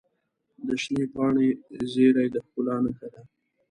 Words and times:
د 0.65 0.67
شنې 0.81 1.05
پاڼې 1.13 1.49
زیرۍ 1.91 2.27
د 2.31 2.35
ښکلا 2.45 2.75
نښه 2.83 3.07
ده. 3.13 3.21